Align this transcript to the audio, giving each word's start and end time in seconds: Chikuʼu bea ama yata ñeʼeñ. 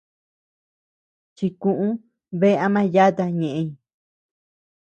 Chikuʼu 1.35 1.87
bea 2.39 2.59
ama 2.65 2.81
yata 2.95 3.23
ñeʼeñ. 3.39 3.69